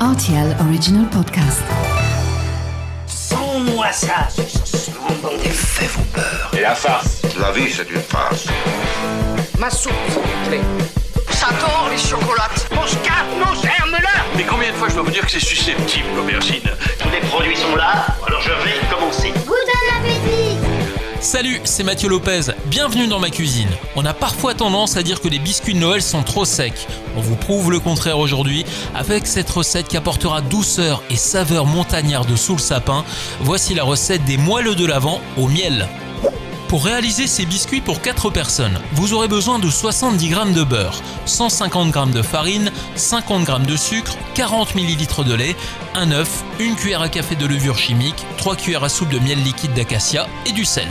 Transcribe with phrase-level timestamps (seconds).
[0.00, 1.62] RTL Original Podcast.
[3.06, 6.50] Sans-moi ça, ce bon des faits vos peurs.
[6.56, 8.46] Et la farce La vie, c'est une farce.
[9.58, 10.60] Ma soupe, s'il vous plaît.
[11.30, 12.68] Ça tord les chocolates.
[12.74, 16.08] Mon scarpe, mon germe-là Mais combien de fois je dois vous dire que c'est susceptible,
[16.14, 16.68] l'aubergine?
[16.98, 19.25] Tous les produits sont là, alors je vais commencer.
[21.36, 23.68] Salut, c'est Mathieu Lopez, bienvenue dans ma cuisine.
[23.94, 26.86] On a parfois tendance à dire que les biscuits de Noël sont trop secs.
[27.14, 28.64] On vous prouve le contraire aujourd'hui
[28.94, 33.04] avec cette recette qui apportera douceur et saveur montagnarde sous le sapin.
[33.40, 35.86] Voici la recette des moelleux de l'Avent au miel.
[36.68, 41.00] Pour réaliser ces biscuits pour 4 personnes, vous aurez besoin de 70 g de beurre,
[41.24, 45.56] 150 g de farine, 50 g de sucre, 40 ml de lait,
[45.94, 49.40] un œuf, une cuillère à café de levure chimique, 3 cuillères à soupe de miel
[49.44, 50.88] liquide d'acacia et du sel.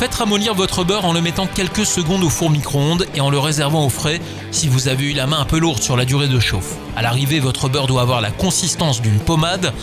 [0.00, 3.38] Faites ramollir votre beurre en le mettant quelques secondes au four micro-ondes et en le
[3.38, 4.18] réservant au frais
[4.50, 6.76] si vous avez eu la main un peu lourde sur la durée de chauffe.
[6.96, 9.74] À l'arrivée, votre beurre doit avoir la consistance d'une pommade.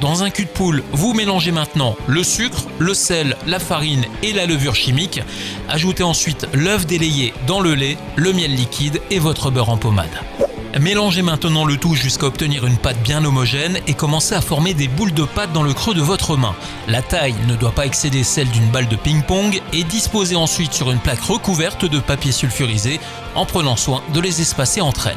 [0.00, 4.32] Dans un cul de poule, vous mélangez maintenant le sucre, le sel, la farine et
[4.32, 5.20] la levure chimique.
[5.68, 10.45] Ajoutez ensuite l'œuf délayé dans le lait, le miel liquide et votre beurre en pommade.
[10.78, 14.88] Mélangez maintenant le tout jusqu'à obtenir une pâte bien homogène et commencez à former des
[14.88, 16.54] boules de pâte dans le creux de votre main.
[16.86, 20.90] La taille ne doit pas excéder celle d'une balle de ping-pong et disposez ensuite sur
[20.90, 23.00] une plaque recouverte de papier sulfurisé
[23.34, 25.16] en prenant soin de les espacer entre elles.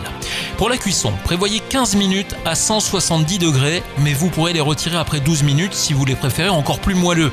[0.58, 5.20] Pour la cuisson, prévoyez 15 minutes à 170 degrés, mais vous pourrez les retirer après
[5.20, 7.32] 12 minutes si vous les préférez encore plus moelleux.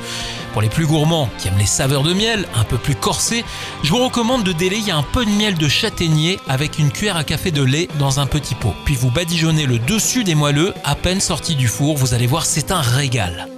[0.53, 3.45] Pour les plus gourmands qui aiment les saveurs de miel, un peu plus corsées,
[3.83, 7.25] je vous recommande de délayer un peu de miel de châtaignier avec une cuillère à
[7.25, 8.73] café de lait dans petit pot.
[8.87, 12.47] Puis vous badigeonnez le dessus des moelleux à peine sortis du four, vous allez voir
[12.47, 13.49] c'est un régal.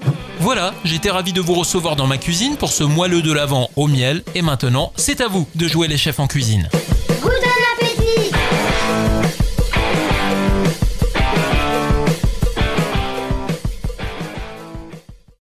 [0.41, 3.87] Voilà, j'étais ravi de vous recevoir dans ma cuisine pour ce moelleux de l'Avent au
[3.87, 6.69] miel et maintenant c'est à vous de jouer les chefs en cuisine.